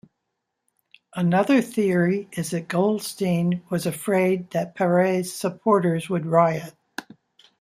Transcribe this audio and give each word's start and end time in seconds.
Another 1.15 1.61
theory 1.61 2.27
is 2.31 2.49
that 2.49 2.67
Goldstein 2.67 3.61
was 3.69 3.85
afraid 3.85 4.49
that 4.49 4.73
Paret's 4.73 5.31
supporters 5.31 6.09
would 6.09 6.25
riot. 6.25 6.73